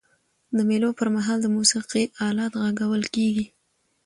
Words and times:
د 0.55 0.57
مېلو 0.69 0.89
پر 0.99 1.07
مهال 1.15 1.39
د 1.41 1.47
موسیقۍ 1.55 2.03
آلات 2.27 2.53
ږغول 2.77 3.03
کيږي. 3.15 3.45